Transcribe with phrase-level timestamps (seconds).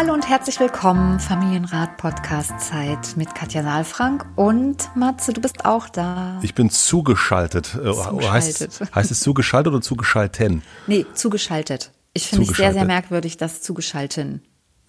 [0.00, 5.88] Hallo und herzlich willkommen, Familienrat Podcast Zeit mit Katja Saalfrank und Matze, du bist auch
[5.88, 6.38] da.
[6.40, 7.74] Ich bin zugeschaltet.
[7.74, 8.30] Äh, zugeschaltet.
[8.30, 10.62] Heißt, heißt es zugeschaltet oder zugeschalten?
[10.86, 11.90] Nee, zugeschaltet.
[12.12, 14.42] Ich finde es sehr, sehr merkwürdig, das zugeschalten.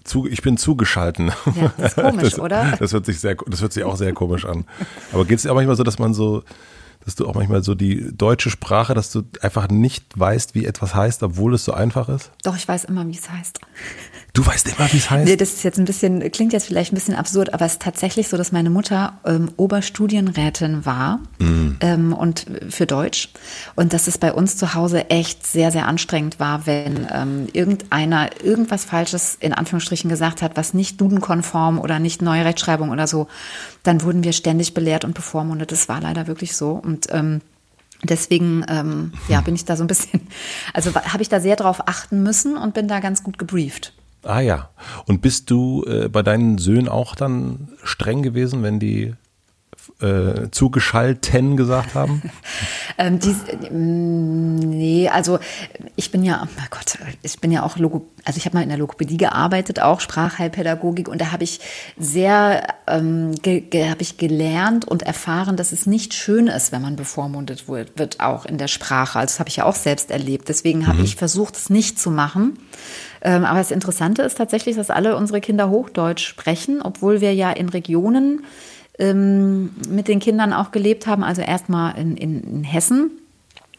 [0.03, 1.31] Zu, ich bin zugeschalten.
[1.55, 2.77] Ja, das ist komisch, das, oder?
[2.77, 4.65] Das hört sich sehr, das hört sich auch sehr komisch an.
[5.11, 6.43] Aber geht es auch manchmal so, dass man so,
[7.03, 10.93] dass du auch manchmal so die deutsche Sprache, dass du einfach nicht weißt, wie etwas
[10.93, 12.29] heißt, obwohl es so einfach ist?
[12.43, 13.59] Doch, ich weiß immer, wie es heißt.
[14.33, 15.27] Du weißt immer, wie es heißt?
[15.27, 17.81] Nee, das ist jetzt ein bisschen, klingt jetzt vielleicht ein bisschen absurd, aber es ist
[17.81, 21.77] tatsächlich so, dass meine Mutter ähm, Oberstudienrätin war mm.
[21.79, 23.29] ähm, und für Deutsch.
[23.75, 28.29] Und dass es bei uns zu Hause echt sehr, sehr anstrengend war, wenn ähm, irgendeiner
[28.43, 33.27] irgendwas Falsches in Anführungsstrichen gesagt hat, was nicht dudenkonform oder nicht neue Rechtschreibung oder so,
[33.81, 35.71] dann wurden wir ständig belehrt und bevormundet.
[35.71, 36.71] Das war leider wirklich so.
[36.71, 37.41] Und ähm,
[38.01, 40.21] Deswegen ähm, ja, bin ich da so ein bisschen,
[40.73, 43.91] also habe ich da sehr drauf achten müssen und bin da ganz gut gebrieft.
[44.23, 44.69] Ah ja.
[45.05, 49.13] Und bist du äh, bei deinen Söhnen auch dann streng gewesen, wenn die
[50.01, 52.21] äh, zugeschalten gesagt haben?
[52.97, 53.35] ähm, die,
[53.69, 55.39] ähm, nee, also
[55.95, 58.69] ich bin ja, oh Gott, ich bin ja auch Logo, also ich habe mal in
[58.69, 61.59] der Logopädie gearbeitet, auch Sprachheilpädagogik und da habe ich
[61.97, 67.67] sehr, ähm, habe ich gelernt und erfahren, dass es nicht schön ist, wenn man bevormundet
[67.67, 69.19] wird, wird auch in der Sprache.
[69.19, 70.49] Also das habe ich ja auch selbst erlebt.
[70.49, 71.05] Deswegen habe mhm.
[71.05, 72.57] ich versucht, es nicht zu machen.
[73.21, 77.51] Ähm, aber das Interessante ist tatsächlich, dass alle unsere Kinder Hochdeutsch sprechen, obwohl wir ja
[77.51, 78.43] in Regionen
[78.97, 81.23] ähm, mit den Kindern auch gelebt haben.
[81.23, 83.11] Also erstmal in, in, in Hessen.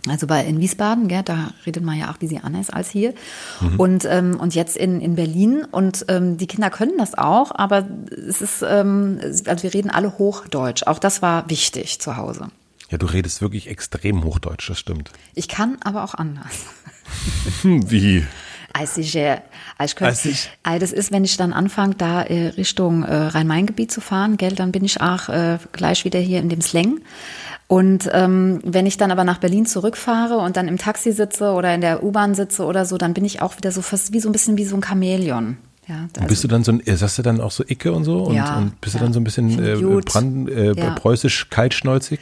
[0.08, 3.12] Also bei in Wiesbaden, gell, da redet man ja auch ein bisschen anders als hier.
[3.60, 3.80] Mhm.
[3.80, 5.66] Und, ähm, und jetzt in, in Berlin.
[5.70, 10.16] Und ähm, die Kinder können das auch, aber es ist, ähm, also wir reden alle
[10.16, 10.84] Hochdeutsch.
[10.84, 12.48] Auch das war wichtig zu Hause.
[12.90, 15.12] Ja, du redest wirklich extrem Hochdeutsch, das stimmt.
[15.34, 16.64] Ich kann aber auch anders.
[17.62, 18.24] Wie?
[18.72, 19.41] Also ich, äh,
[19.84, 23.91] ich könnte, also ich, das ist, wenn ich dann anfange, da äh, Richtung äh, Rhein-Main-Gebiet
[23.91, 25.28] zu fahren, gell, dann bin ich auch
[25.72, 27.00] gleich wieder hier in dem Slang.
[27.66, 31.72] Und ähm, wenn ich dann aber nach Berlin zurückfahre und dann im Taxi sitze oder
[31.72, 34.28] in der U-Bahn sitze oder so, dann bin ich auch wieder so fast wie so
[34.28, 35.56] ein bisschen wie so ein Chamäleon.
[35.87, 38.25] Ja, also bist du dann so ein, sagst du dann auch so Icke und so?
[38.25, 40.91] Und, ja, und bist ja, du dann so ein bisschen äh, Brand, äh, ja.
[40.91, 42.20] preußisch kaltschnäuzig?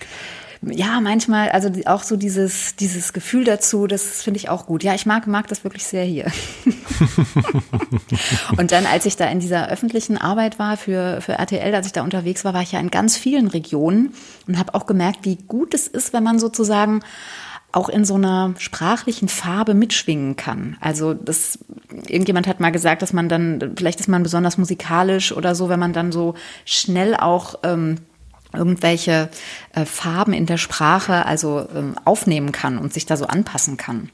[0.63, 4.83] Ja, manchmal, also auch so dieses, dieses Gefühl dazu, das finde ich auch gut.
[4.83, 6.33] Ja, ich mag, mag das wirklich sehr hier.
[8.57, 11.93] und dann, als ich da in dieser öffentlichen Arbeit war für, für RTL, als ich
[11.93, 14.13] da unterwegs war, war ich ja in ganz vielen Regionen
[14.49, 17.03] und habe auch gemerkt, wie gut es ist, wenn man sozusagen
[17.71, 20.77] auch in so einer sprachlichen Farbe mitschwingen kann.
[20.81, 21.59] Also das,
[22.09, 25.79] irgendjemand hat mal gesagt, dass man dann, vielleicht ist man besonders musikalisch oder so, wenn
[25.79, 27.99] man dann so schnell auch ähm,
[28.53, 29.29] irgendwelche
[29.75, 34.11] äh, Farben in der Sprache also ähm, aufnehmen kann und sich da so anpassen kann.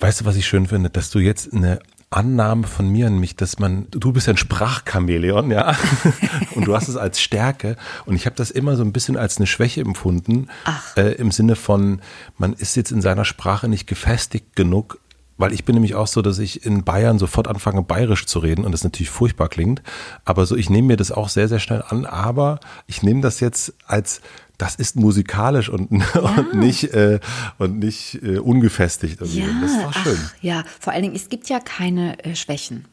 [0.00, 3.36] Weißt du, was ich schön finde, dass du jetzt eine Annahme von mir an mich,
[3.36, 5.76] dass man, du bist ein Sprachchamäleon, ja,
[6.54, 7.76] und du hast es als Stärke.
[8.06, 10.48] Und ich habe das immer so ein bisschen als eine Schwäche empfunden,
[10.96, 12.00] äh, im Sinne von,
[12.38, 15.00] man ist jetzt in seiner Sprache nicht gefestigt genug,
[15.38, 18.64] weil ich bin nämlich auch so, dass ich in Bayern sofort anfange, bayerisch zu reden
[18.64, 19.82] und das natürlich furchtbar klingt.
[20.24, 23.40] Aber so, ich nehme mir das auch sehr, sehr schnell an, aber ich nehme das
[23.40, 24.20] jetzt als
[24.58, 26.20] das ist musikalisch und, ja.
[26.20, 27.20] und nicht äh,
[27.58, 29.20] und nicht äh, ungefestigt.
[29.20, 30.18] Ja, das ist auch schön.
[30.20, 32.84] Ach, ja, vor allen Dingen, es gibt ja keine äh, Schwächen.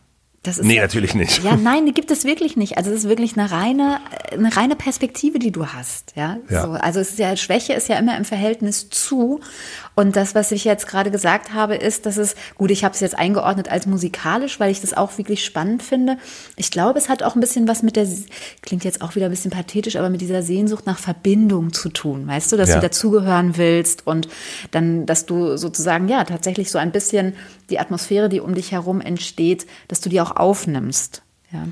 [0.46, 1.44] Das ist nee, ja, natürlich nicht.
[1.44, 2.78] Ja, nein, die gibt es wirklich nicht.
[2.78, 4.00] Also es ist wirklich eine reine,
[4.32, 6.14] eine reine Perspektive, die du hast.
[6.16, 6.62] Ja, ja.
[6.62, 9.40] So, also es ist ja, Schwäche ist ja immer im Verhältnis zu.
[9.96, 13.00] Und das, was ich jetzt gerade gesagt habe, ist, dass es, gut, ich habe es
[13.00, 16.18] jetzt eingeordnet als musikalisch, weil ich das auch wirklich spannend finde.
[16.58, 18.06] Ich glaube, es hat auch ein bisschen was mit der,
[18.62, 22.28] klingt jetzt auch wieder ein bisschen pathetisch, aber mit dieser Sehnsucht nach Verbindung zu tun.
[22.28, 22.76] Weißt du, dass ja.
[22.76, 24.28] du dazugehören willst und
[24.72, 27.34] dann, dass du sozusagen, ja, tatsächlich so ein bisschen
[27.70, 31.24] die Atmosphäre, die um dich herum entsteht, dass du die auch aufnimmst.
[31.52, 31.66] Ja.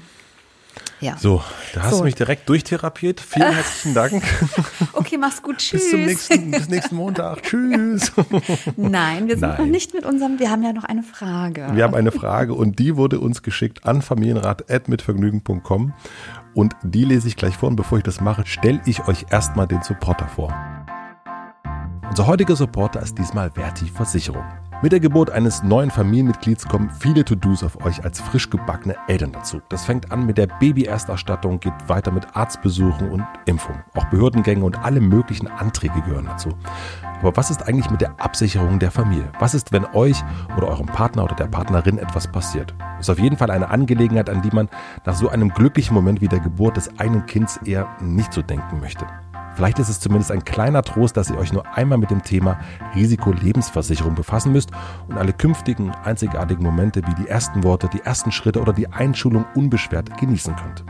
[1.00, 1.18] Ja.
[1.18, 1.44] So,
[1.74, 1.98] da hast So.
[2.00, 3.20] du mich direkt durchtherapiert.
[3.20, 4.24] Vielen herzlichen Dank.
[4.94, 5.58] Okay, mach's gut.
[5.58, 5.82] Tschüss.
[5.82, 7.44] bis zum nächsten, bis nächsten Montag.
[7.44, 8.12] Tschüss.
[8.78, 9.58] Nein, wir sind Nein.
[9.60, 11.68] noch nicht mit unserem, wir haben ja noch eine Frage.
[11.74, 15.94] Wir haben eine Frage und die wurde uns geschickt an familienrat.mitvergnügen.com
[16.54, 19.68] und die lese ich gleich vor und bevor ich das mache, stelle ich euch erstmal
[19.68, 20.56] den Supporter vor.
[22.10, 24.46] Unser heutiger Supporter ist diesmal Verti Versicherung.
[24.84, 29.32] Mit der Geburt eines neuen Familienmitglieds kommen viele To-Dos auf euch als frisch gebackene Eltern
[29.32, 29.62] dazu.
[29.70, 33.82] Das fängt an mit der Baby-Ersterstattung, geht weiter mit Arztbesuchen und Impfung.
[33.94, 36.50] Auch Behördengänge und alle möglichen Anträge gehören dazu.
[37.22, 39.32] Aber was ist eigentlich mit der Absicherung der Familie?
[39.40, 40.22] Was ist, wenn euch
[40.58, 42.76] oder eurem Partner oder der Partnerin etwas passiert?
[43.00, 44.68] Ist auf jeden Fall eine Angelegenheit, an die man
[45.06, 48.82] nach so einem glücklichen Moment wie der Geburt des eigenen Kindes eher nicht so denken
[48.82, 49.06] möchte.
[49.56, 52.60] Vielleicht ist es zumindest ein kleiner Trost, dass ihr euch nur einmal mit dem Thema
[52.96, 54.72] Risikolebensversicherung befassen müsst
[55.08, 59.46] und alle künftigen einzigartigen Momente wie die ersten Worte, die ersten Schritte oder die Einschulung
[59.56, 60.84] unbeschwert genießen könnt.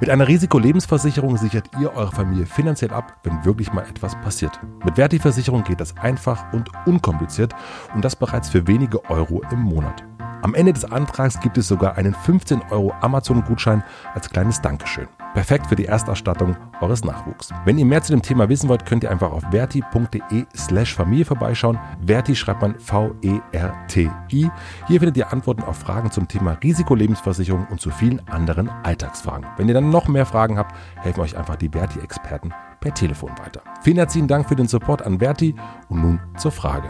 [0.00, 4.58] Mit einer Risikolebensversicherung sichert ihr eure Familie finanziell ab, wenn wirklich mal etwas passiert.
[4.84, 7.54] Mit Verti-Versicherung geht das einfach und unkompliziert
[7.94, 10.04] und das bereits für wenige Euro im Monat.
[10.42, 13.82] Am Ende des Antrags gibt es sogar einen 15 Euro Amazon-Gutschein
[14.14, 15.08] als kleines Dankeschön.
[15.34, 17.50] Perfekt für die Erstausstattung eures Nachwuchs.
[17.64, 21.24] Wenn ihr mehr zu dem Thema wissen wollt, könnt ihr einfach auf verti.de slash Familie
[21.24, 21.78] vorbeischauen.
[22.04, 24.50] Verti schreibt man V-E-R-T-I.
[24.86, 29.46] Hier findet ihr Antworten auf Fragen zum Thema Risikolebensversicherung und zu vielen anderen Alltagsfragen.
[29.56, 33.60] Wenn ihr dann noch mehr Fragen habt, helfen euch einfach die Verti-Experten per Telefon weiter.
[33.82, 35.54] Vielen herzlichen Dank für den Support an Verti
[35.88, 36.88] und nun zur Frage.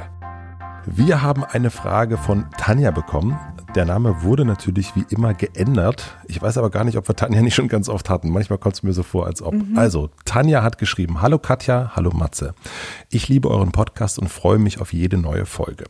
[0.86, 3.38] Wir haben eine Frage von Tanja bekommen.
[3.78, 6.16] Der Name wurde natürlich wie immer geändert.
[6.26, 8.28] Ich weiß aber gar nicht, ob wir Tanja nicht schon ganz oft hatten.
[8.28, 9.54] Manchmal kommt es mir so vor, als ob.
[9.76, 12.56] Also, Tanja hat geschrieben, hallo Katja, hallo Matze.
[13.08, 15.84] Ich liebe euren Podcast und freue mich auf jede neue Folge.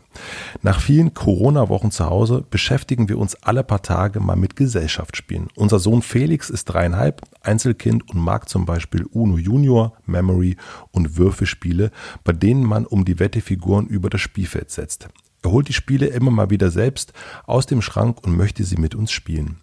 [0.61, 5.49] Nach vielen Corona-Wochen zu Hause beschäftigen wir uns alle paar Tage mal mit Gesellschaftsspielen.
[5.55, 10.59] Unser Sohn Felix ist dreieinhalb, Einzelkind und mag zum Beispiel Uno Junior, Memory
[10.91, 11.91] und Würfelspiele,
[12.23, 15.09] bei denen man um die Wettefiguren über das Spielfeld setzt.
[15.43, 17.13] Er holt die Spiele immer mal wieder selbst
[17.47, 19.59] aus dem Schrank und möchte sie mit uns spielen.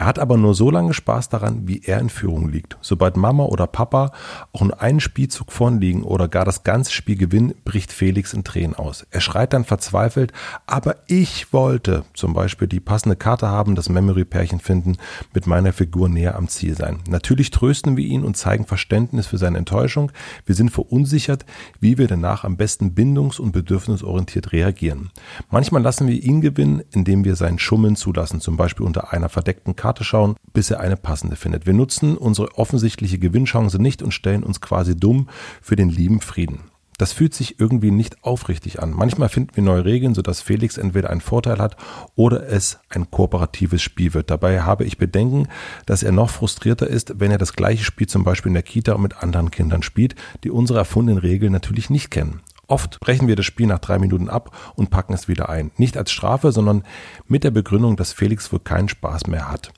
[0.00, 2.78] Er hat aber nur so lange Spaß daran, wie er in Führung liegt.
[2.80, 4.12] Sobald Mama oder Papa
[4.52, 8.44] auch nur einen Spielzug vorn liegen oder gar das ganze Spiel gewinnen, bricht Felix in
[8.44, 9.04] Tränen aus.
[9.10, 10.32] Er schreit dann verzweifelt,
[10.66, 14.98] aber ich wollte zum Beispiel die passende Karte haben, das Memory-Pärchen finden,
[15.34, 17.00] mit meiner Figur näher am Ziel sein.
[17.08, 20.12] Natürlich trösten wir ihn und zeigen Verständnis für seine Enttäuschung.
[20.46, 21.44] Wir sind verunsichert,
[21.80, 25.10] wie wir danach am besten bindungs- und bedürfnisorientiert reagieren.
[25.50, 29.74] Manchmal lassen wir ihn gewinnen, indem wir sein Schummeln zulassen, zum Beispiel unter einer verdeckten
[29.74, 31.66] Karte schauen, bis er eine passende findet.
[31.66, 35.28] Wir nutzen unsere offensichtliche Gewinnchance nicht und stellen uns quasi dumm
[35.60, 36.60] für den lieben Frieden.
[36.98, 38.90] Das fühlt sich irgendwie nicht aufrichtig an.
[38.90, 41.76] Manchmal finden wir neue Regeln, sodass Felix entweder einen Vorteil hat
[42.16, 44.30] oder es ein kooperatives Spiel wird.
[44.30, 45.46] Dabei habe ich Bedenken,
[45.86, 48.98] dass er noch frustrierter ist, wenn er das gleiche Spiel zum Beispiel in der Kita
[48.98, 52.40] mit anderen Kindern spielt, die unsere erfundenen Regeln natürlich nicht kennen.
[52.68, 55.70] Oft brechen wir das Spiel nach drei Minuten ab und packen es wieder ein.
[55.78, 56.84] Nicht als Strafe, sondern
[57.26, 59.72] mit der Begründung, dass Felix wohl keinen Spaß mehr hat.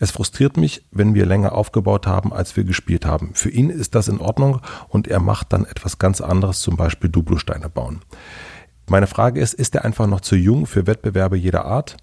[0.00, 3.34] Es frustriert mich, wenn wir länger aufgebaut haben, als wir gespielt haben.
[3.34, 7.08] Für ihn ist das in Ordnung und er macht dann etwas ganz anderes, zum Beispiel
[7.08, 8.00] Duplosteine bauen.
[8.88, 11.96] Meine Frage ist, ist er einfach noch zu jung für Wettbewerbe jeder Art?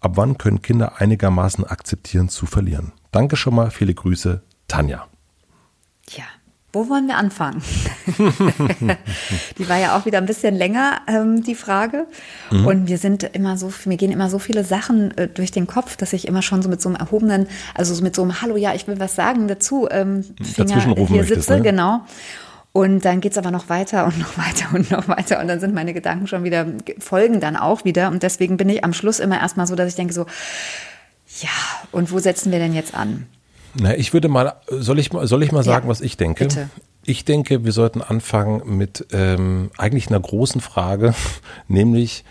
[0.00, 2.92] Ab wann können Kinder einigermaßen akzeptieren zu verlieren?
[3.12, 5.06] Danke schon mal, viele Grüße, Tanja.
[6.08, 6.24] Ja,
[6.78, 7.60] wo wollen wir anfangen?
[9.58, 12.06] die war ja auch wieder ein bisschen länger, ähm, die Frage.
[12.52, 12.66] Mhm.
[12.66, 15.96] Und mir sind immer so, mir gehen immer so viele Sachen äh, durch den Kopf,
[15.96, 18.56] dass ich immer schon so mit so einem erhobenen, also so mit so einem Hallo,
[18.56, 21.62] ja, ich will was sagen dazu, ähm, Finger Dazwischen rufen hier möchtest, sitze, ne?
[21.62, 22.00] genau.
[22.70, 25.40] Und dann geht's aber noch weiter und noch weiter und noch weiter.
[25.40, 26.64] Und dann sind meine Gedanken schon wieder,
[27.00, 28.08] folgen dann auch wieder.
[28.08, 30.26] Und deswegen bin ich am Schluss immer erstmal so, dass ich denke so,
[31.40, 31.50] ja,
[31.90, 33.26] und wo setzen wir denn jetzt an?
[33.80, 36.44] Na, ich würde mal, soll ich mal, soll ich mal sagen, Ja, was ich denke?
[36.44, 36.70] bitte.
[37.04, 41.14] Ich denke, wir sollten anfangen mit ähm, eigentlich einer großen Frage,
[41.68, 42.24] nämlich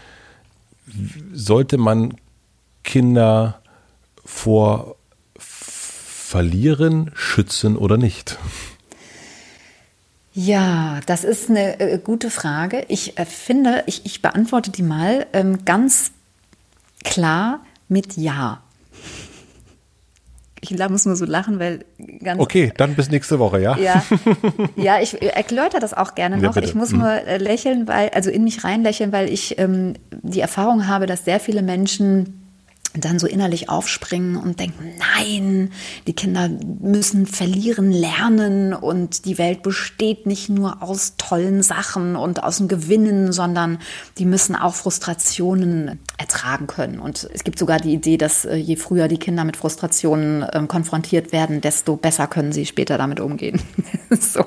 [1.33, 2.15] sollte man
[2.83, 3.61] Kinder
[4.23, 4.95] vor
[5.39, 8.37] Verlieren schützen oder nicht?
[10.33, 12.85] Ja, das ist eine äh, gute Frage.
[12.89, 16.11] Ich äh, finde, ich, ich beantworte die mal ähm, ganz
[17.03, 18.61] klar mit Ja.
[20.61, 21.85] Ich muss nur so lachen, weil
[22.23, 22.41] ganz.
[22.41, 23.77] Okay, dann bis nächste Woche, ja?
[23.77, 24.03] Ja,
[24.75, 26.53] ja, ich erläutere das auch gerne Ja, noch.
[26.55, 26.67] bitte.
[26.67, 26.99] ich muss Mhm.
[26.99, 31.25] nur äh, lächeln, weil, also in mich reinlächeln, weil ich ähm, die Erfahrung habe, dass
[31.25, 32.46] sehr viele Menschen
[32.99, 35.71] dann so innerlich aufspringen und denken, nein,
[36.07, 36.49] die Kinder
[36.81, 42.67] müssen verlieren lernen und die Welt besteht nicht nur aus tollen Sachen und aus dem
[42.67, 43.79] Gewinnen, sondern
[44.17, 46.99] die müssen auch Frustrationen ertragen können.
[46.99, 50.63] Und es gibt sogar die Idee, dass äh, je früher die Kinder mit Frustrationen äh,
[50.67, 53.61] konfrontiert werden, desto besser können sie später damit umgehen.
[54.09, 54.45] so.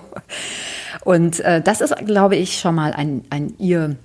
[1.04, 3.96] Und äh, das ist, glaube ich, schon mal ein, ein, Irr,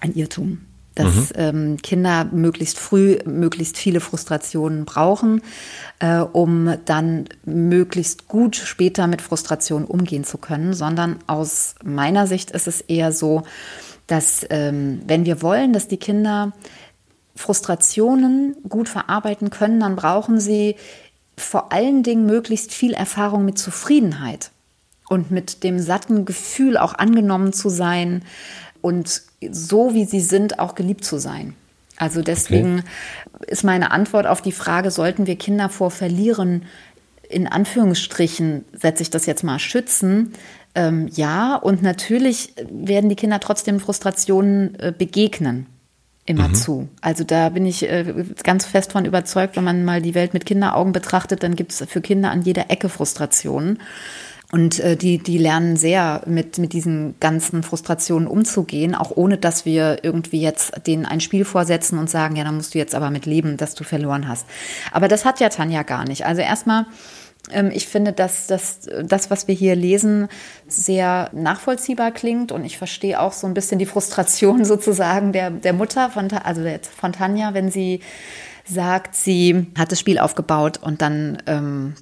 [0.00, 0.60] ein Irrtum
[0.94, 1.36] dass mhm.
[1.36, 5.42] ähm, Kinder möglichst früh möglichst viele Frustrationen brauchen,
[5.98, 12.50] äh, um dann möglichst gut später mit Frustrationen umgehen zu können, sondern aus meiner Sicht
[12.50, 13.44] ist es eher so,
[14.06, 16.52] dass ähm, wenn wir wollen, dass die Kinder
[17.34, 20.76] Frustrationen gut verarbeiten können, dann brauchen sie
[21.36, 24.50] vor allen Dingen möglichst viel Erfahrung mit Zufriedenheit
[25.08, 28.22] und mit dem satten Gefühl, auch angenommen zu sein,
[28.82, 31.54] und so wie sie sind, auch geliebt zu sein.
[31.96, 32.80] Also deswegen
[33.34, 33.46] okay.
[33.46, 36.64] ist meine Antwort auf die Frage, sollten wir Kinder vor Verlieren
[37.28, 40.32] in Anführungsstrichen, setze ich das jetzt mal, schützen?
[40.74, 45.66] Ähm, ja, und natürlich werden die Kinder trotzdem Frustrationen äh, begegnen.
[46.24, 46.54] Immer mhm.
[46.54, 46.88] zu.
[47.00, 50.46] Also da bin ich äh, ganz fest von überzeugt, wenn man mal die Welt mit
[50.46, 53.80] Kinderaugen betrachtet, dann gibt es für Kinder an jeder Ecke Frustrationen.
[54.54, 59.64] Und äh, die, die lernen sehr mit, mit diesen ganzen Frustrationen umzugehen, auch ohne dass
[59.64, 63.08] wir irgendwie jetzt denen ein Spiel vorsetzen und sagen, ja, dann musst du jetzt aber
[63.10, 64.46] mit leben, dass du verloren hast.
[64.92, 66.26] Aber das hat ja Tanja gar nicht.
[66.26, 66.84] Also erstmal,
[67.50, 70.28] ähm, ich finde, dass, dass das, was wir hier lesen,
[70.68, 75.72] sehr nachvollziehbar klingt und ich verstehe auch so ein bisschen die Frustration sozusagen der, der
[75.72, 76.62] Mutter von, also
[76.94, 78.00] von Tanja, wenn sie
[78.66, 81.94] sagt, sie hat das Spiel aufgebaut und dann ähm,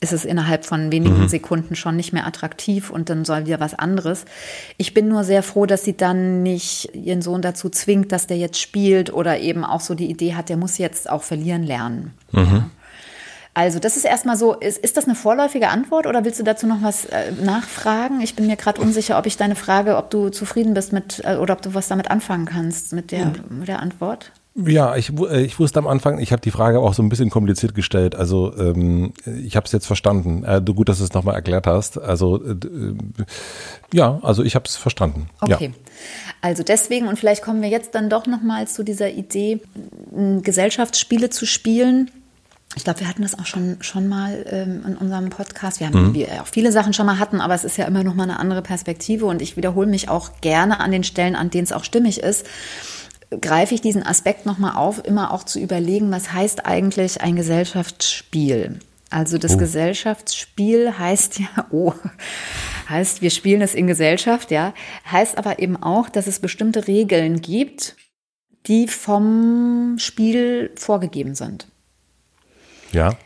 [0.00, 1.28] ist es innerhalb von wenigen mhm.
[1.28, 4.24] Sekunden schon nicht mehr attraktiv und dann soll wieder was anderes.
[4.76, 8.36] Ich bin nur sehr froh, dass sie dann nicht ihren Sohn dazu zwingt, dass der
[8.36, 12.14] jetzt spielt oder eben auch so die Idee hat, der muss jetzt auch verlieren lernen.
[12.32, 12.70] Mhm.
[13.56, 16.66] Also das ist erstmal so, ist, ist das eine vorläufige Antwort oder willst du dazu
[16.66, 18.20] noch was äh, nachfragen?
[18.20, 21.36] Ich bin mir gerade unsicher, ob ich deine Frage, ob du zufrieden bist mit äh,
[21.36, 24.32] oder ob du was damit anfangen kannst mit der, mit der Antwort.
[24.64, 27.28] Ja, ich, äh, ich wusste am Anfang, ich habe die Frage auch so ein bisschen
[27.28, 28.14] kompliziert gestellt.
[28.14, 29.12] Also ähm,
[29.44, 30.44] ich habe es jetzt verstanden.
[30.44, 31.98] Äh, gut, dass du es nochmal erklärt hast.
[31.98, 32.56] Also äh,
[33.92, 35.28] ja, also ich habe es verstanden.
[35.40, 35.72] Okay.
[35.72, 35.92] Ja.
[36.40, 39.60] Also deswegen und vielleicht kommen wir jetzt dann doch nochmal zu dieser Idee,
[40.42, 42.10] Gesellschaftsspiele zu spielen.
[42.76, 45.80] Ich glaube, wir hatten das auch schon, schon mal ähm, in unserem Podcast.
[45.80, 46.14] Wir haben mhm.
[46.14, 48.38] wir auch viele Sachen schon mal hatten, aber es ist ja immer noch mal eine
[48.38, 51.84] andere Perspektive und ich wiederhole mich auch gerne an den Stellen, an denen es auch
[51.84, 52.46] stimmig ist
[53.30, 58.78] greife ich diesen Aspekt nochmal auf, immer auch zu überlegen, was heißt eigentlich ein Gesellschaftsspiel?
[59.10, 59.58] Also das oh.
[59.58, 61.92] Gesellschaftsspiel heißt ja, oh,
[62.88, 64.74] heißt, wir spielen es in Gesellschaft, ja,
[65.10, 67.96] heißt aber eben auch, dass es bestimmte Regeln gibt,
[68.66, 71.68] die vom Spiel vorgegeben sind.
[72.92, 73.16] Ja.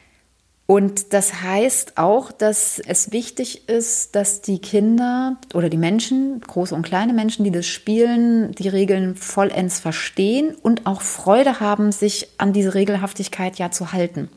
[0.71, 6.73] Und das heißt auch, dass es wichtig ist, dass die Kinder oder die Menschen, große
[6.77, 12.29] und kleine Menschen, die das spielen, die Regeln vollends verstehen und auch Freude haben, sich
[12.39, 14.29] an diese Regelhaftigkeit ja zu halten.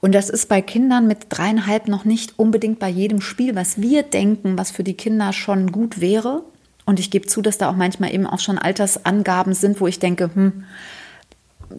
[0.00, 4.04] Und das ist bei Kindern mit dreieinhalb noch nicht unbedingt bei jedem Spiel, was wir
[4.04, 6.44] denken, was für die Kinder schon gut wäre.
[6.84, 9.98] Und ich gebe zu, dass da auch manchmal eben auch schon Altersangaben sind, wo ich
[9.98, 10.62] denke, hm,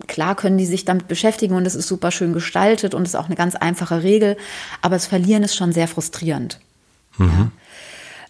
[0.08, 3.16] klar können die sich damit beschäftigen und es ist super schön gestaltet und es ist
[3.16, 4.38] auch eine ganz einfache Regel,
[4.82, 6.60] aber das Verlieren ist schon sehr frustrierend.
[7.18, 7.28] Mhm.
[7.28, 7.52] Ja.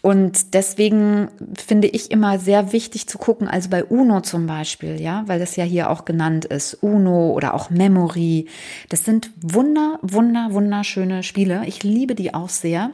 [0.02, 5.24] Und deswegen finde ich immer sehr wichtig zu gucken, also bei UNO zum Beispiel, ja,
[5.26, 8.48] weil das ja hier auch genannt ist, UNO oder auch Memory.
[8.90, 11.64] Das sind wunder, wunder, wunderschöne Spiele.
[11.66, 12.92] Ich liebe die auch sehr.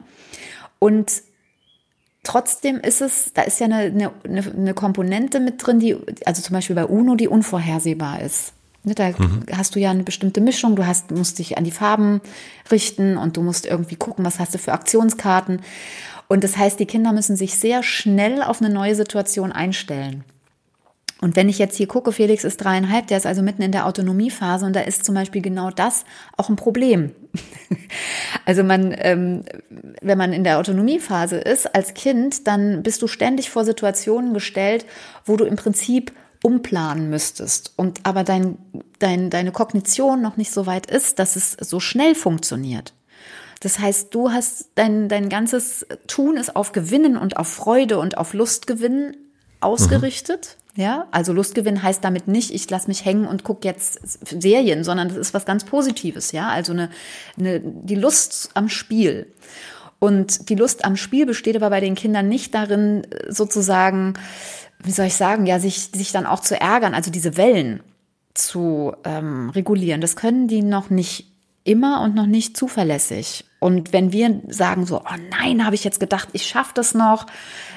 [0.80, 1.22] Und
[2.24, 6.54] trotzdem ist es, da ist ja eine, eine, eine Komponente mit drin, die, also zum
[6.54, 8.54] Beispiel bei UNO, die unvorhersehbar ist.
[8.84, 9.44] Ne, da mhm.
[9.56, 12.22] hast du ja eine bestimmte Mischung, du hast, musst dich an die Farben
[12.72, 15.62] richten und du musst irgendwie gucken, was hast du für Aktionskarten.
[16.28, 20.24] Und das heißt, die Kinder müssen sich sehr schnell auf eine neue Situation einstellen.
[21.24, 23.88] Und wenn ich jetzt hier gucke, Felix ist dreieinhalb, der ist also mitten in der
[23.88, 26.04] Autonomiephase und da ist zum Beispiel genau das
[26.36, 27.16] auch ein Problem.
[28.46, 29.46] also man, ähm,
[30.02, 34.86] wenn man in der Autonomiephase ist als Kind, dann bist du ständig vor Situationen gestellt,
[35.24, 36.12] wo du im Prinzip
[36.44, 38.58] umplanen müsstest und aber dein,
[39.00, 42.94] dein, deine Kognition noch nicht so weit ist, dass es so schnell funktioniert.
[43.62, 48.18] Das heißt, du hast dein, dein ganzes Tun ist auf Gewinnen und auf Freude und
[48.18, 49.16] auf Lustgewinnen
[49.62, 50.58] ausgerichtet.
[50.58, 50.63] Mhm.
[50.76, 55.08] Ja, also Lustgewinn heißt damit nicht, ich lasse mich hängen und gucke jetzt Serien, sondern
[55.10, 56.48] das ist was ganz Positives, ja.
[56.50, 56.90] Also eine,
[57.38, 59.28] eine, die Lust am Spiel.
[60.00, 64.16] Und die Lust am Spiel besteht aber bei den Kindern nicht darin, sozusagen,
[64.80, 67.82] wie soll ich sagen, ja, sich, sich dann auch zu ärgern, also diese Wellen.
[68.34, 70.02] zu ähm, regulieren.
[70.02, 71.32] Das können die noch nicht
[71.64, 73.46] immer und noch nicht zuverlässig.
[73.60, 77.28] Und wenn wir sagen so, oh nein, habe ich jetzt gedacht, ich schaffe das noch,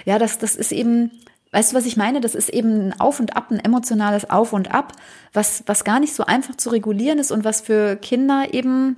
[0.04, 1.10] ja, das, das ist eben,
[1.52, 2.20] weißt du, was ich meine?
[2.20, 4.92] Das ist eben ein Auf und Ab, ein emotionales Auf und Ab,
[5.32, 8.96] was, was gar nicht so einfach zu regulieren ist und was für Kinder eben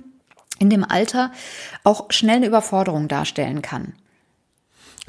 [0.59, 1.31] in dem Alter
[1.83, 3.93] auch schnell eine Überforderung darstellen kann.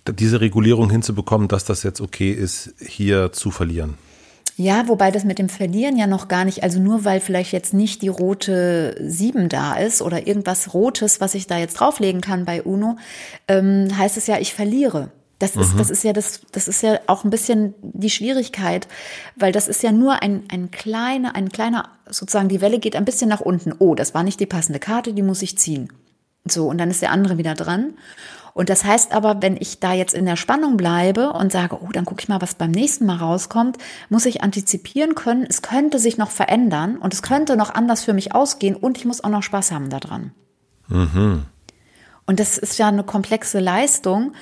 [0.08, 3.98] Diese Regulierung hinzubekommen, dass das jetzt okay ist, hier zu verlieren.
[4.56, 7.72] Ja, wobei das mit dem Verlieren ja noch gar nicht, also nur weil vielleicht jetzt
[7.72, 12.44] nicht die rote 7 da ist oder irgendwas Rotes, was ich da jetzt drauflegen kann
[12.44, 12.96] bei UNO,
[13.48, 15.10] ähm, heißt es ja, ich verliere.
[15.40, 15.78] Das ist, mhm.
[15.78, 18.86] das ist ja das, das ist ja auch ein bisschen die Schwierigkeit,
[19.36, 23.06] weil das ist ja nur ein, ein kleiner, ein kleiner, sozusagen die Welle geht ein
[23.06, 23.72] bisschen nach unten.
[23.78, 25.92] Oh, das war nicht die passende Karte, die muss ich ziehen.
[26.44, 27.94] So, und dann ist der andere wieder dran.
[28.52, 31.88] Und das heißt aber, wenn ich da jetzt in der Spannung bleibe und sage, oh,
[31.92, 33.78] dann gucke ich mal, was beim nächsten Mal rauskommt,
[34.10, 38.12] muss ich antizipieren können, es könnte sich noch verändern und es könnte noch anders für
[38.12, 40.32] mich ausgehen und ich muss auch noch Spaß haben daran.
[40.88, 41.46] Mhm.
[42.26, 44.34] Und das ist ja eine komplexe Leistung.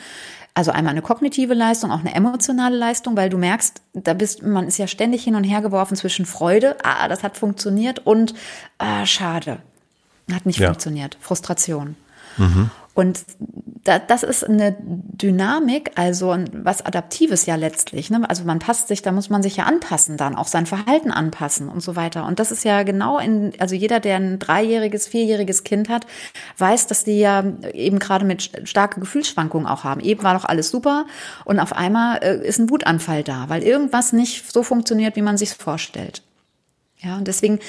[0.59, 4.67] Also einmal eine kognitive Leistung, auch eine emotionale Leistung, weil du merkst, da bist, man
[4.67, 8.35] ist ja ständig hin und her geworfen zwischen Freude, ah, das hat funktioniert und
[8.79, 9.59] ah, schade,
[10.33, 10.67] hat nicht ja.
[10.67, 11.95] funktioniert, Frustration.
[12.39, 12.71] Mhm.
[12.99, 13.21] Und
[13.85, 18.11] da, das ist eine Dynamik, also was Adaptives ja letztlich.
[18.11, 18.29] Ne?
[18.29, 21.69] Also man passt sich, da muss man sich ja anpassen dann, auch sein Verhalten anpassen
[21.69, 22.27] und so weiter.
[22.27, 26.09] Und das ist ja genau in, also jeder, der ein dreijähriges, vierjähriges Kind hat,
[26.57, 30.01] weiß, dass die ja eben gerade mit starke Gefühlsschwankungen auch haben.
[30.01, 31.07] Eben war doch alles super
[31.45, 35.37] und auf einmal äh, ist ein Wutanfall da, weil irgendwas nicht so funktioniert, wie man
[35.37, 36.25] sich vorstellt.
[36.97, 37.61] Ja, und deswegen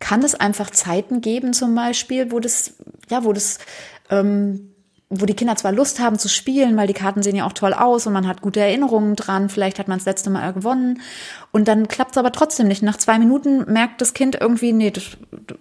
[0.00, 2.74] kann es einfach Zeiten geben, zum Beispiel, wo das,
[3.08, 3.58] ja, wo das
[4.10, 4.72] ähm,
[5.08, 7.72] wo die Kinder zwar Lust haben zu spielen, weil die Karten sehen ja auch toll
[7.72, 11.00] aus und man hat gute Erinnerungen dran, vielleicht hat man das letzte Mal gewonnen
[11.52, 12.82] und dann klappt es aber trotzdem nicht.
[12.82, 15.04] Nach zwei Minuten merkt das Kind irgendwie, nee, das,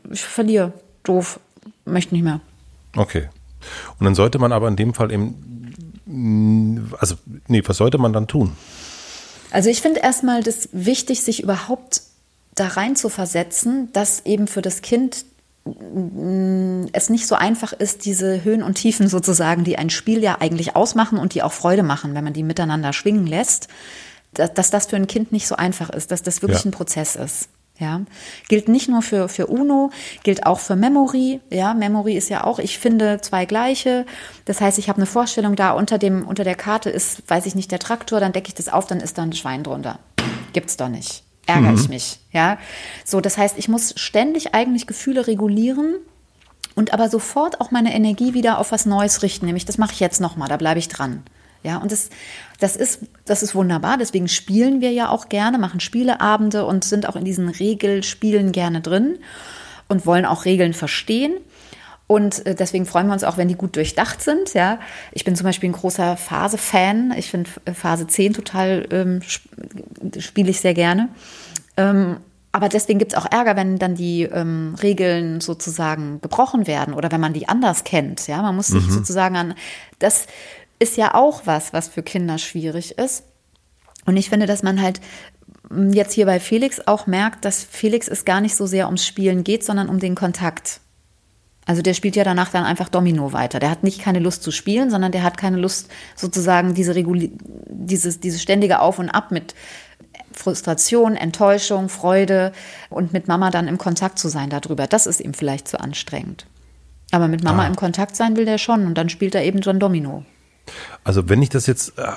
[0.09, 0.73] ich verliere,
[1.03, 1.39] doof,
[1.85, 2.41] möchte nicht mehr.
[2.95, 3.29] Okay.
[3.99, 7.15] Und dann sollte man aber in dem Fall eben, also,
[7.47, 8.53] nee, was sollte man dann tun?
[9.51, 12.01] Also ich finde erstmal das wichtig, sich überhaupt
[12.55, 15.25] da rein zu versetzen, dass eben für das Kind
[15.65, 20.75] es nicht so einfach ist, diese Höhen und Tiefen sozusagen, die ein Spiel ja eigentlich
[20.75, 23.67] ausmachen und die auch Freude machen, wenn man die miteinander schwingen lässt,
[24.33, 26.69] dass, dass das für ein Kind nicht so einfach ist, dass das wirklich ja.
[26.69, 27.49] ein Prozess ist.
[27.77, 28.01] Ja,
[28.47, 29.91] gilt nicht nur für, für UNO,
[30.23, 31.41] gilt auch für Memory.
[31.49, 34.05] Ja, Memory ist ja auch, ich finde zwei gleiche.
[34.45, 37.55] Das heißt, ich habe eine Vorstellung da unter dem, unter der Karte ist, weiß ich
[37.55, 39.99] nicht, der Traktor, dann decke ich das auf, dann ist da ein Schwein drunter.
[40.53, 41.79] Gibt's doch nicht ärgere mhm.
[41.79, 42.19] ich mich.
[42.31, 42.57] Ja,
[43.03, 45.95] so das heißt, ich muss ständig eigentlich Gefühle regulieren
[46.75, 49.45] und aber sofort auch meine Energie wieder auf was Neues richten.
[49.45, 51.23] Nämlich, das mache ich jetzt nochmal, da bleibe ich dran.
[51.63, 52.09] Ja, und das,
[52.59, 53.97] das, ist, das ist wunderbar.
[53.97, 58.81] Deswegen spielen wir ja auch gerne, machen Spieleabende und sind auch in diesen Regelspielen gerne
[58.81, 59.17] drin
[59.87, 61.33] und wollen auch Regeln verstehen.
[62.07, 64.53] Und äh, deswegen freuen wir uns auch, wenn die gut durchdacht sind.
[64.53, 64.79] Ja,
[65.11, 67.13] ich bin zum Beispiel ein großer Phase-Fan.
[67.17, 69.21] Ich finde äh, Phase 10 total ähm,
[70.19, 71.09] spiele ich sehr gerne.
[71.77, 72.17] Ähm,
[72.51, 77.11] aber deswegen gibt es auch Ärger, wenn dann die ähm, Regeln sozusagen gebrochen werden oder
[77.11, 78.27] wenn man die anders kennt.
[78.27, 78.91] Ja, man muss sich mhm.
[78.91, 79.55] sozusagen an.
[79.99, 80.27] Das
[80.79, 83.23] ist ja auch was, was für Kinder schwierig ist.
[84.05, 85.01] Und ich finde, dass man halt
[85.91, 89.43] jetzt hier bei Felix auch merkt, dass Felix es gar nicht so sehr ums Spielen
[89.43, 90.79] geht, sondern um den Kontakt.
[91.65, 93.59] Also der spielt ja danach dann einfach Domino weiter.
[93.59, 97.31] Der hat nicht keine Lust zu spielen, sondern der hat keine Lust sozusagen diese Reguli
[97.67, 99.55] dieses, dieses ständige Auf und Ab mit
[100.31, 102.51] Frustration, Enttäuschung, Freude
[102.89, 104.85] und mit Mama dann im Kontakt zu sein darüber.
[104.85, 106.45] Das ist ihm vielleicht zu anstrengend.
[107.11, 107.67] Aber mit Mama ah.
[107.67, 110.25] im Kontakt sein will der schon und dann spielt er eben schon Domino.
[111.03, 112.11] Also wenn ich das jetzt äh,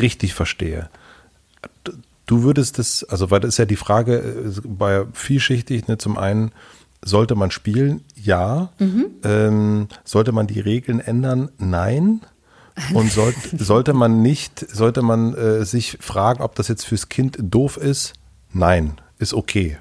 [0.00, 0.88] richtig verstehe,
[2.26, 6.18] du würdest das, also weil das ist ja die Frage, äh, bei vielschichtig, ne, zum
[6.18, 6.52] einen,
[7.04, 8.02] sollte man spielen?
[8.14, 8.70] Ja.
[8.78, 9.06] Mhm.
[9.24, 11.50] Ähm, sollte man die Regeln ändern?
[11.58, 12.20] Nein.
[12.92, 17.36] Und soll, sollte man nicht, sollte man äh, sich fragen, ob das jetzt fürs Kind
[17.40, 18.14] doof ist?
[18.52, 19.78] Nein, ist okay.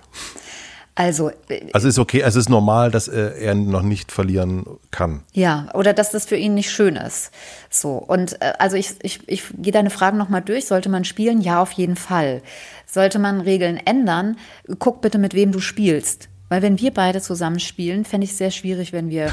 [0.96, 4.66] Also, äh, also ist okay, also es ist normal, dass er, er noch nicht verlieren
[4.92, 5.24] kann.
[5.34, 7.32] Ja, oder dass das für ihn nicht schön ist.
[7.70, 10.66] So, und äh, also ich, ich, ich gehe deine Fragen nochmal durch.
[10.66, 11.42] Sollte man spielen?
[11.42, 12.44] Ja, auf jeden Fall.
[12.86, 14.38] Sollte man Regeln ändern?
[14.78, 16.30] Guck bitte, mit wem du spielst.
[16.54, 19.32] Weil wenn wir beide zusammen spielen, fände ich es sehr schwierig, wenn wir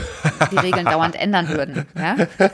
[0.50, 1.84] die Regeln dauernd ändern würden.
[1.94, 2.16] Ja?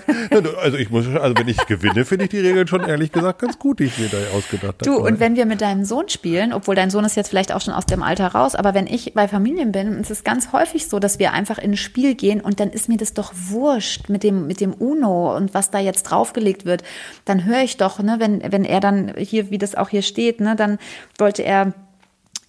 [0.61, 3.59] Also ich muss, also wenn ich gewinne, finde ich die Regeln schon ehrlich gesagt ganz
[3.59, 4.85] gut, die ich mir da ausgedacht habe.
[4.85, 7.61] Du, und wenn wir mit deinem Sohn spielen, obwohl dein Sohn ist jetzt vielleicht auch
[7.61, 10.89] schon aus dem Alter raus, aber wenn ich bei Familien bin, ist es ganz häufig
[10.89, 14.09] so, dass wir einfach in ein Spiel gehen und dann ist mir das doch wurscht
[14.09, 16.83] mit dem, mit dem Uno und was da jetzt draufgelegt wird.
[17.25, 20.41] Dann höre ich doch, ne, wenn, wenn er dann hier, wie das auch hier steht,
[20.41, 20.79] ne, dann
[21.19, 21.73] wollte er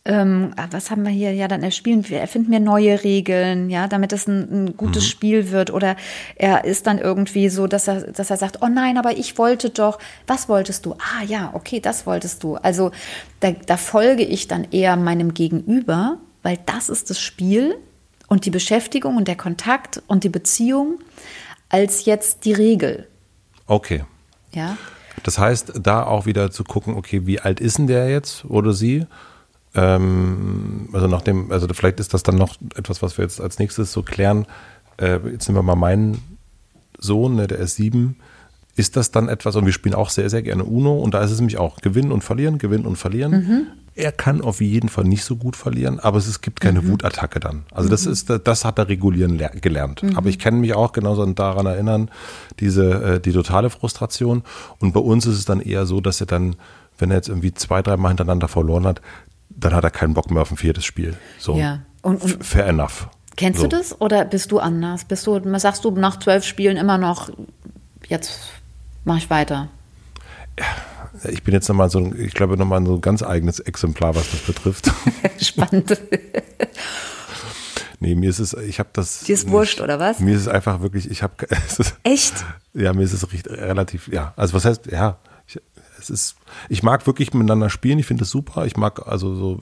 [0.08, 1.34] ähm, was haben wir hier?
[1.34, 5.08] Ja, dann erspielen wir, erfinden wir neue Regeln, ja, damit es ein, ein gutes mhm.
[5.10, 5.70] Spiel wird.
[5.70, 5.98] Oder
[6.36, 9.70] er ist dann irgendwie so, dass er, dass er sagt, oh nein, aber ich wollte
[9.70, 10.94] doch, was wolltest du?
[10.94, 12.56] Ah ja, okay, das wolltest du.
[12.56, 12.92] Also
[13.42, 17.76] da, da folge ich dann eher meinem Gegenüber, weil das ist das Spiel
[18.30, 21.00] und die Beschäftigung und der Kontakt und die Beziehung
[21.68, 23.08] als jetzt die Regel.
[23.66, 24.06] Okay.
[24.54, 24.78] Ja.
[25.24, 28.72] Das heißt, da auch wieder zu gucken, okay, wie alt ist denn der jetzt oder
[28.72, 29.06] sie?
[29.76, 33.92] Ähm, also nachdem, also vielleicht ist das dann noch etwas, was wir jetzt als nächstes
[33.92, 34.46] so klären.
[34.98, 36.38] Äh, jetzt nehmen wir mal meinen
[37.00, 38.18] Sohn, ne, der ist sieben.
[38.76, 41.32] Ist das dann etwas, und wir spielen auch sehr, sehr gerne Uno, und da ist
[41.32, 43.32] es nämlich auch gewinnen und verlieren, gewinnen und verlieren.
[43.32, 43.68] Mhm.
[43.96, 46.90] Er kann auf jeden Fall nicht so gut verlieren, aber es, gibt keine mhm.
[46.90, 47.64] Wutattacke dann.
[47.72, 48.12] Also das mhm.
[48.12, 50.04] ist, das hat er regulieren gelernt.
[50.04, 50.16] Mhm.
[50.16, 52.12] Aber ich kann mich auch genauso daran erinnern,
[52.60, 54.44] diese, äh, die totale Frustration.
[54.78, 56.56] Und bei uns ist es dann eher so, dass er dann,
[57.00, 59.02] wenn er jetzt irgendwie zwei, drei Mal hintereinander verloren hat,
[59.58, 61.18] dann hat er keinen Bock mehr auf ein viertes Spiel.
[61.40, 61.56] So.
[61.58, 61.82] Ja.
[62.02, 63.10] Und, und fair enough.
[63.36, 63.68] Kennst so.
[63.68, 65.06] du das oder bist du anders?
[65.06, 67.30] Bist du, sagst du nach zwölf Spielen immer noch,
[68.08, 68.40] jetzt
[69.04, 69.68] mache ich weiter?
[71.24, 74.42] Ich bin jetzt nochmal so, ich glaube, nochmal so ein ganz eigenes Exemplar, was das
[74.42, 74.92] betrifft.
[75.40, 76.00] Spannend.
[78.00, 79.22] Nee, mir ist es, ich habe das.
[79.22, 80.20] Dir ist wurscht, oder was?
[80.20, 81.34] Mir ist es einfach wirklich, ich habe.
[82.04, 82.46] Echt?
[82.74, 84.34] Ja, mir ist es recht, relativ, ja.
[84.36, 85.18] Also was heißt, ja,
[86.10, 86.36] es ist,
[86.70, 88.66] ich mag wirklich miteinander spielen, ich finde es super.
[88.66, 89.60] Ich mag also so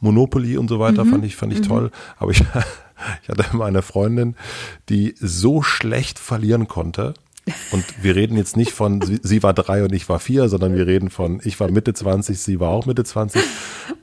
[0.00, 1.10] Monopoly und so weiter, mhm.
[1.10, 1.68] fand ich, fand ich mhm.
[1.68, 1.90] toll.
[2.18, 2.40] Aber ich,
[3.22, 4.36] ich hatte immer eine Freundin,
[4.88, 7.14] die so schlecht verlieren konnte
[7.72, 10.86] und wir reden jetzt nicht von, sie, war drei und ich war vier, sondern wir
[10.86, 13.42] reden von, ich war Mitte 20, sie war auch Mitte 20.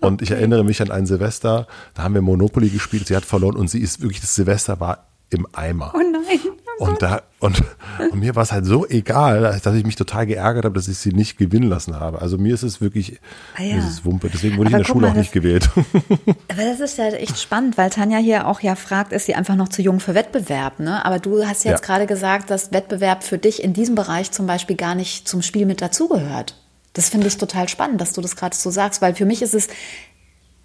[0.01, 3.55] Und ich erinnere mich an ein Silvester, da haben wir Monopoly gespielt, sie hat verloren
[3.55, 5.93] und sie ist wirklich, das Silvester war im Eimer.
[5.95, 6.58] Oh nein.
[6.79, 7.61] Und, da, und,
[8.09, 10.97] und mir war es halt so egal, dass ich mich total geärgert habe, dass ich
[10.97, 12.21] sie nicht gewinnen lassen habe.
[12.21, 13.19] Also mir ist es wirklich,
[13.57, 13.75] ah ja.
[13.75, 14.29] mir ist es Wumpe.
[14.29, 15.69] Deswegen wurde aber ich in der Schule mal, auch nicht gewählt.
[16.47, 19.55] Aber das ist ja echt spannend, weil Tanja hier auch ja fragt, ist sie einfach
[19.55, 21.05] noch zu jung für Wettbewerb, ne?
[21.05, 21.85] Aber du hast jetzt ja.
[21.85, 25.65] gerade gesagt, dass Wettbewerb für dich in diesem Bereich zum Beispiel gar nicht zum Spiel
[25.65, 26.55] mit dazugehört.
[26.93, 29.53] Das finde ich total spannend, dass du das gerade so sagst, weil für mich ist
[29.53, 29.67] es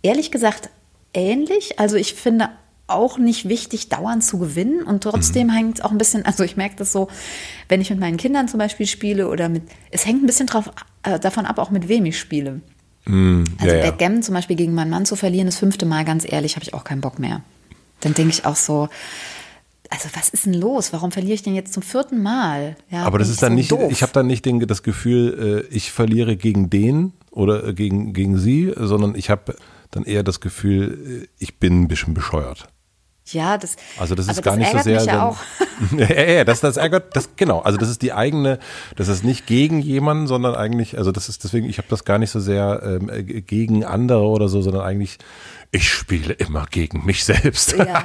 [0.02, 0.70] ehrlich gesagt
[1.12, 1.80] ähnlich.
[1.80, 2.50] Also ich finde
[2.86, 4.82] auch nicht wichtig, dauernd zu gewinnen.
[4.82, 5.52] Und trotzdem mhm.
[5.52, 7.08] hängt es auch ein bisschen, also ich merke das so,
[7.68, 10.70] wenn ich mit meinen Kindern zum Beispiel spiele oder mit, es hängt ein bisschen drauf,
[11.02, 12.60] äh, davon ab, auch mit wem ich spiele.
[13.06, 16.30] Mhm, also ja, Backgammon zum Beispiel gegen meinen Mann zu verlieren, das fünfte Mal, ganz
[16.30, 17.42] ehrlich, habe ich auch keinen Bock mehr.
[18.00, 18.88] Dann denke ich auch so,
[19.90, 20.92] also was ist denn los?
[20.92, 22.76] Warum verliere ich denn jetzt zum vierten Mal?
[22.90, 23.92] Ja, Aber das ist dann so nicht, doof.
[23.92, 28.12] ich habe dann nicht den, das Gefühl, äh, ich verliere gegen den oder äh, gegen,
[28.12, 29.56] gegen sie, sondern ich habe
[29.90, 32.66] dann eher das Gefühl, ich bin ein bisschen bescheuert.
[33.26, 35.00] Ja, das, also das ist gar das nicht so sehr.
[35.00, 35.38] Mich ja, auch.
[35.96, 37.60] ja, ja, das, das ärgert, das, genau.
[37.60, 38.58] Also das ist die eigene,
[38.96, 42.18] das ist nicht gegen jemanden, sondern eigentlich, also das ist deswegen, ich habe das gar
[42.18, 45.18] nicht so sehr ähm, gegen andere oder so, sondern eigentlich,
[45.74, 47.72] ich spiele immer gegen mich selbst.
[47.72, 47.84] Ja.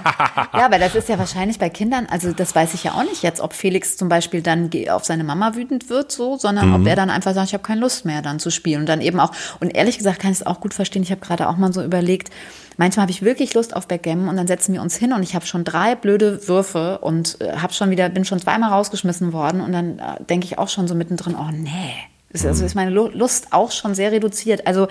[0.53, 3.21] ja, aber das ist ja wahrscheinlich bei Kindern, also das weiß ich ja auch nicht
[3.21, 6.75] jetzt, ob Felix zum Beispiel dann auf seine Mama wütend wird, so, sondern mhm.
[6.81, 8.81] ob er dann einfach sagt, ich habe keine Lust mehr dann zu spielen.
[8.81, 11.21] Und dann eben auch, und ehrlich gesagt kann ich es auch gut verstehen, ich habe
[11.21, 12.31] gerade auch mal so überlegt,
[12.77, 15.35] Manchmal habe ich wirklich Lust auf Backgammon und dann setzen wir uns hin und ich
[15.35, 19.59] habe schon drei blöde Würfe und äh, habe schon wieder bin schon zweimal rausgeschmissen worden
[19.59, 21.93] und dann äh, denke ich auch schon so mittendrin, oh nee,
[22.33, 24.67] also ist meine Lust auch schon sehr reduziert.
[24.67, 24.87] Also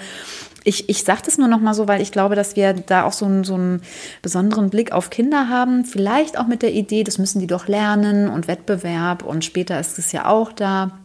[0.65, 3.13] ich, ich sage das nur noch mal so, weil ich glaube, dass wir da auch
[3.13, 3.83] so einen, so einen
[4.23, 5.85] besonderen Blick auf Kinder haben.
[5.85, 9.99] Vielleicht auch mit der Idee, das müssen die doch lernen und Wettbewerb und später ist
[9.99, 10.99] es ja auch da.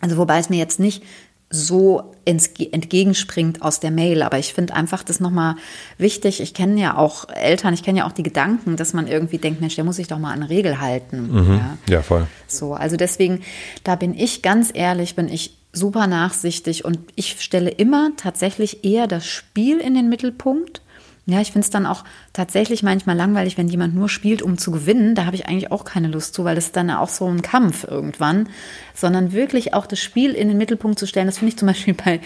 [0.00, 1.02] Also wobei es mir jetzt nicht
[1.48, 4.22] so entgegenspringt aus der Mail.
[4.22, 5.54] Aber ich finde einfach das nochmal
[5.96, 6.40] wichtig.
[6.40, 9.60] Ich kenne ja auch Eltern, ich kenne ja auch die Gedanken, dass man irgendwie denkt,
[9.60, 11.30] Mensch, der muss sich doch mal an eine Regel halten.
[11.30, 11.54] Mhm.
[11.54, 11.78] Ja.
[11.88, 12.26] ja, voll.
[12.48, 13.42] So, also deswegen,
[13.84, 19.06] da bin ich ganz ehrlich, bin ich super nachsichtig und ich stelle immer tatsächlich eher
[19.06, 20.82] das Spiel in den Mittelpunkt
[21.28, 24.70] ja, ich finde es dann auch tatsächlich manchmal langweilig, wenn jemand nur spielt, um zu
[24.70, 25.16] gewinnen.
[25.16, 27.82] Da habe ich eigentlich auch keine Lust zu, weil das dann auch so ein Kampf
[27.82, 28.48] irgendwann.
[28.94, 31.94] Sondern wirklich auch das Spiel in den Mittelpunkt zu stellen, das finde ich zum Beispiel
[31.94, 32.20] bei,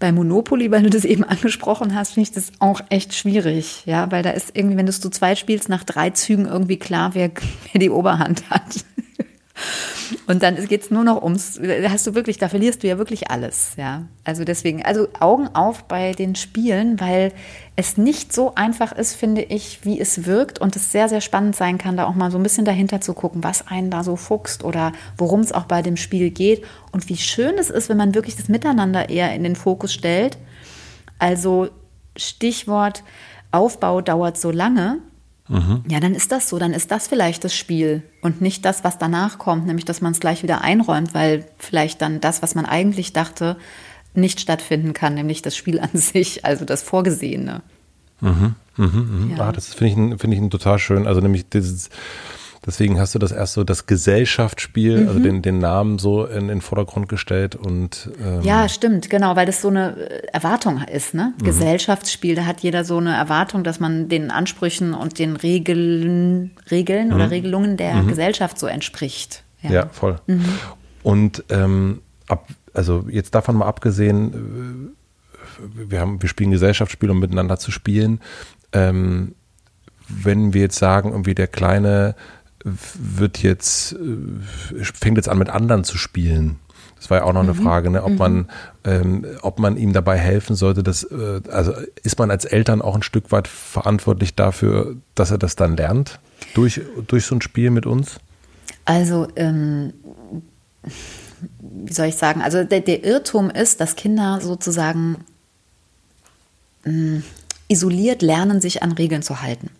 [0.00, 3.82] bei Monopoly, weil du das eben angesprochen hast, finde ich das auch echt schwierig.
[3.84, 6.78] Ja, weil da ist irgendwie, wenn du es zu zweit spielst, nach drei Zügen irgendwie
[6.78, 7.30] klar, wer,
[7.72, 8.86] wer die Oberhand hat.
[10.32, 12.96] Und dann geht es nur noch ums, da hast du wirklich, da verlierst du ja
[12.96, 14.06] wirklich alles, ja.
[14.24, 17.34] Also deswegen, also Augen auf bei den Spielen, weil
[17.76, 21.54] es nicht so einfach ist, finde ich, wie es wirkt und es sehr, sehr spannend
[21.54, 24.16] sein kann, da auch mal so ein bisschen dahinter zu gucken, was einen da so
[24.16, 27.98] fuchst oder worum es auch bei dem Spiel geht und wie schön es ist, wenn
[27.98, 30.38] man wirklich das Miteinander eher in den Fokus stellt.
[31.18, 31.68] Also
[32.16, 33.04] Stichwort
[33.50, 35.00] Aufbau dauert so lange
[35.48, 35.82] Mhm.
[35.88, 38.98] Ja, dann ist das so, dann ist das vielleicht das Spiel und nicht das, was
[38.98, 42.64] danach kommt, nämlich dass man es gleich wieder einräumt, weil vielleicht dann das, was man
[42.64, 43.56] eigentlich dachte,
[44.14, 47.62] nicht stattfinden kann, nämlich das Spiel an sich, also das Vorgesehene.
[48.20, 49.34] Mhm, mhm, mhm.
[49.36, 49.48] Ja.
[49.48, 51.06] Ah, das finde ich, find ich total schön.
[51.06, 51.90] Also nämlich dieses,
[52.66, 55.08] deswegen hast du das erst so das Gesellschaftsspiel, also mhm.
[55.08, 59.46] also den, den Namen so in den Vordergrund gestellt und ähm ja, stimmt, genau, weil
[59.46, 61.34] das so eine äh, Erwartung ist, ne?
[61.38, 61.44] Mhm.
[61.44, 67.08] Gesellschaftsspiel, da hat jeder so eine Erwartung, dass man den Ansprüchen und den Regeln, Regeln
[67.08, 67.14] mhm.
[67.14, 68.08] oder Regelungen der mhm.
[68.08, 69.44] Gesellschaft so entspricht.
[69.62, 70.16] Ja, ja voll.
[70.26, 70.44] Mhm.
[71.02, 77.20] Und ähm, ab, also jetzt davon mal abgesehen, äh, wir haben, wir spielen Gesellschaftsspiele, um
[77.20, 78.20] miteinander zu spielen.
[78.72, 79.34] Ähm,
[80.08, 82.14] wenn wir jetzt sagen, irgendwie der Kleine
[82.64, 86.58] wird jetzt, äh, fängt jetzt an mit anderen zu spielen.
[86.96, 87.62] Das war ja auch noch eine mhm.
[87.62, 88.04] Frage, ne?
[88.04, 88.18] ob, mhm.
[88.18, 88.50] man,
[88.84, 90.84] ähm, ob man ihm dabei helfen sollte.
[90.84, 91.72] Dass, äh, also
[92.02, 96.20] ist man als Eltern auch ein Stück weit verantwortlich dafür, dass er das dann lernt
[96.54, 98.20] durch, durch so ein Spiel mit uns?
[98.84, 99.94] Also ähm,
[101.60, 105.24] wie soll ich sagen, also der, der Irrtum ist, dass Kinder sozusagen
[106.84, 107.22] mh, hm,
[107.66, 109.70] isoliert lernen, sich an Regeln zu halten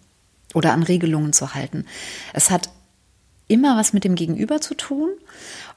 [0.55, 1.87] oder an Regelungen zu halten.
[2.33, 2.69] Es hat
[3.49, 5.11] immer was mit dem Gegenüber zu tun.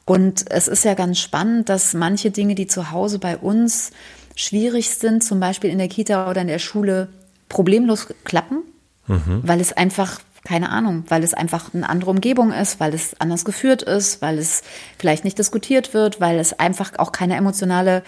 [0.06, 3.92] Und es ist ja ganz spannend, dass manche Dinge, die zu Hause bei uns
[4.36, 7.10] schwierig sind, zum Beispiel in der Kita oder in der Schule,
[7.50, 8.64] problemlos klappen,
[9.08, 9.42] mhm.
[9.44, 13.46] weil es einfach keine Ahnung, weil es einfach eine andere Umgebung ist, weil es anders
[13.46, 14.62] geführt ist, weil es
[14.98, 18.04] vielleicht nicht diskutiert wird, weil es einfach auch keine emotionale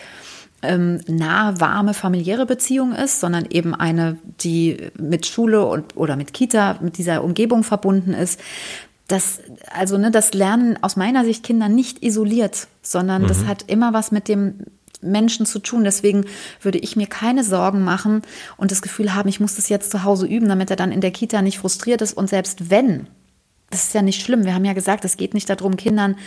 [0.62, 6.34] ähm, nahe, warme, familiäre Beziehung ist, sondern eben eine, die mit Schule und, oder mit
[6.34, 8.40] Kita, mit dieser Umgebung verbunden ist.
[9.08, 9.40] Das,
[9.72, 13.28] also, ne, das Lernen aus meiner Sicht Kinder nicht isoliert, sondern mhm.
[13.28, 14.66] das hat immer was mit dem
[15.02, 15.84] Menschen zu tun.
[15.84, 16.26] Deswegen
[16.62, 18.24] würde ich mir keine Sorgen machen
[18.58, 21.02] und das Gefühl haben, ich muss das jetzt zu Hause üben, damit er dann in
[21.02, 22.14] der Kita nicht frustriert ist.
[22.14, 23.08] Und selbst wenn,
[23.70, 24.46] das ist ja nicht schlimm.
[24.46, 26.18] Wir haben ja gesagt, es geht nicht darum, Kindern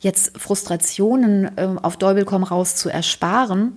[0.00, 3.76] jetzt Frustrationen äh, auf Däubel komm raus zu ersparen,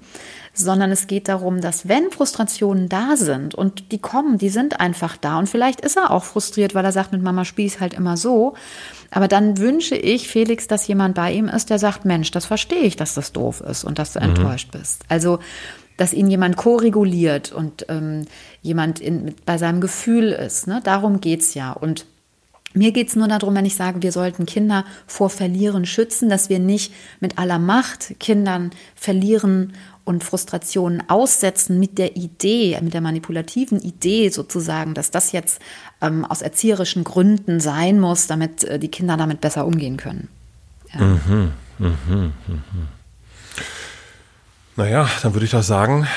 [0.53, 5.17] sondern es geht darum, dass wenn Frustrationen da sind und die kommen, die sind einfach
[5.17, 7.93] da und vielleicht ist er auch frustriert, weil er sagt, mit Mama spiel ich halt
[7.93, 8.55] immer so,
[9.11, 12.81] aber dann wünsche ich Felix, dass jemand bei ihm ist, der sagt, Mensch, das verstehe
[12.81, 14.29] ich, dass das doof ist und dass du mhm.
[14.29, 15.03] enttäuscht bist.
[15.09, 15.39] Also
[15.97, 18.25] dass ihn jemand ko-reguliert und ähm,
[18.63, 20.65] jemand in, bei seinem Gefühl ist.
[20.65, 20.81] Ne?
[20.83, 21.73] Darum es ja.
[21.73, 22.07] Und
[22.73, 26.49] mir geht es nur darum, wenn ich sage, wir sollten Kinder vor Verlieren schützen, dass
[26.49, 33.01] wir nicht mit aller Macht Kindern verlieren und Frustrationen aussetzen mit der Idee, mit der
[33.01, 35.61] manipulativen Idee sozusagen, dass das jetzt
[36.01, 40.27] ähm, aus erzieherischen Gründen sein muss, damit äh, die Kinder damit besser umgehen können.
[40.93, 41.01] Ja.
[41.01, 42.31] Mhm, mh, mh.
[44.77, 46.07] Naja, dann würde ich doch sagen,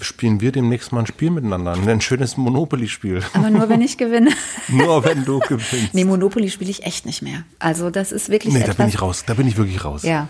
[0.00, 1.72] spielen wir demnächst mal ein Spiel miteinander.
[1.72, 3.22] Ein schönes Monopoly-Spiel.
[3.32, 4.30] Aber nur, wenn ich gewinne.
[4.68, 5.94] nur, wenn du gewinnst.
[5.94, 7.44] Nee, Monopoly spiele ich echt nicht mehr.
[7.58, 8.54] Also, das ist wirklich.
[8.54, 9.24] Nee, da bin ich raus.
[9.26, 10.02] Da bin ich wirklich raus.
[10.02, 10.28] Ja,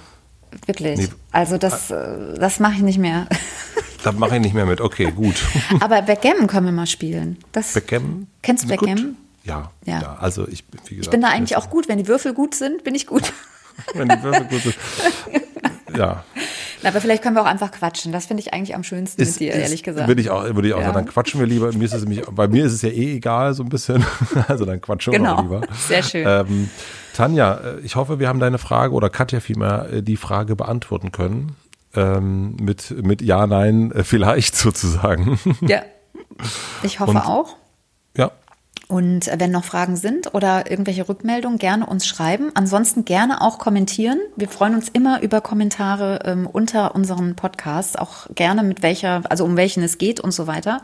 [0.67, 0.99] wirklich.
[0.99, 1.09] Nee.
[1.33, 3.27] Also, das, äh, das mache ich nicht mehr.
[4.05, 4.83] Da mache ich nicht mehr mit.
[4.83, 5.37] Okay, gut.
[5.81, 7.39] Aber Backgammon können wir mal spielen.
[7.53, 8.27] Das, Backgammon?
[8.43, 9.17] Kennst du Backgammon?
[9.45, 10.17] Ja, ja, ja.
[10.21, 11.89] Also, ich, wie gesagt, ich bin da eigentlich auch gut.
[11.89, 13.33] Wenn die Würfel gut sind, bin ich gut.
[13.95, 14.77] wenn die Würfel gut sind.
[15.97, 16.23] Ja.
[16.85, 18.13] Aber vielleicht können wir auch einfach quatschen.
[18.13, 20.09] Das finde ich eigentlich am schönsten ist, mit dir, ist, ehrlich gesagt.
[20.09, 20.87] Würde ich auch, würde ich auch ja.
[20.87, 20.97] sagen.
[20.97, 21.73] Dann quatschen wir lieber.
[21.73, 24.05] Mir ist es nämlich, bei mir ist es ja eh egal, so ein bisschen.
[24.49, 25.41] Also dann quatschen wir genau.
[25.41, 25.63] lieber.
[25.89, 26.27] Sehr schön.
[26.27, 26.71] Ähm,
[27.15, 31.13] Tanja, äh, ich hoffe, wir haben deine Frage oder Katja vielmehr äh, die Frage beantworten
[31.13, 31.57] können.
[31.95, 35.39] Ähm, mit, mit Ja, Nein, äh, vielleicht sozusagen.
[35.61, 35.83] Ja.
[36.83, 37.57] Ich hoffe Und, auch.
[38.89, 42.51] Und wenn noch Fragen sind oder irgendwelche Rückmeldungen, gerne uns schreiben.
[42.55, 44.19] Ansonsten gerne auch kommentieren.
[44.37, 49.45] Wir freuen uns immer über Kommentare ähm, unter unseren Podcasts, auch gerne mit welcher, also
[49.45, 50.83] um welchen es geht und so weiter.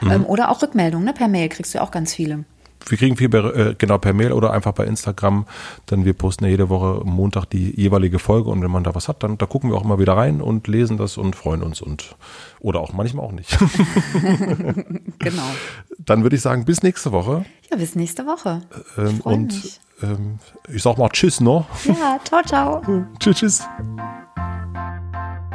[0.00, 0.10] Mhm.
[0.10, 1.12] Ähm, oder auch Rückmeldungen, ne?
[1.12, 2.44] Per Mail kriegst du auch ganz viele
[2.86, 5.46] wir kriegen viel äh, genau per Mail oder einfach bei Instagram.
[5.86, 9.08] Dann wir posten ja jede Woche Montag die jeweilige Folge und wenn man da was
[9.08, 11.80] hat, dann da gucken wir auch immer wieder rein und lesen das und freuen uns
[11.80, 12.16] und
[12.60, 13.56] oder auch manchmal auch nicht.
[15.18, 15.50] genau.
[15.98, 17.44] Dann würde ich sagen, bis nächste Woche.
[17.70, 18.62] Ja, bis nächste Woche.
[18.96, 20.38] Ähm, und ähm,
[20.68, 21.64] ich sag mal Tschüss, ne?
[21.84, 22.82] Ja, ciao, ciao.
[23.18, 23.62] tschüss, tschüss.